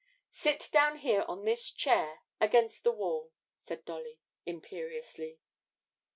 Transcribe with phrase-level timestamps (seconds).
[0.31, 5.37] 'Sit down here on this chair against the wall,' said Dolly, imperiously.